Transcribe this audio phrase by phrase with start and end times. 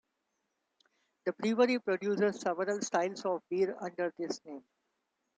[1.25, 4.63] The brewery produces several styles of beer under this name.